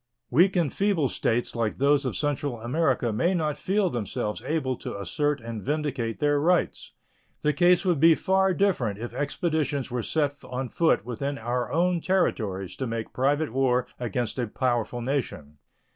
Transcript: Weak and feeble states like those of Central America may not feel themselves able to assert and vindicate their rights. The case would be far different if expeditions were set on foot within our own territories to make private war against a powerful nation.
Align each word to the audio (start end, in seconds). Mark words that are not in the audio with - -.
Weak 0.31 0.55
and 0.55 0.73
feeble 0.73 1.09
states 1.09 1.55
like 1.55 1.77
those 1.77 2.07
of 2.07 2.15
Central 2.17 2.59
America 2.59 3.13
may 3.13 3.35
not 3.35 3.55
feel 3.55 3.91
themselves 3.91 4.41
able 4.43 4.75
to 4.77 4.97
assert 4.99 5.39
and 5.39 5.61
vindicate 5.61 6.19
their 6.19 6.39
rights. 6.39 6.93
The 7.43 7.53
case 7.53 7.85
would 7.85 7.99
be 7.99 8.15
far 8.15 8.55
different 8.55 8.97
if 8.97 9.13
expeditions 9.13 9.91
were 9.91 10.01
set 10.01 10.43
on 10.43 10.69
foot 10.69 11.05
within 11.05 11.37
our 11.37 11.71
own 11.71 12.01
territories 12.01 12.75
to 12.77 12.87
make 12.87 13.13
private 13.13 13.53
war 13.53 13.85
against 13.99 14.39
a 14.39 14.47
powerful 14.47 15.01
nation. 15.01 15.59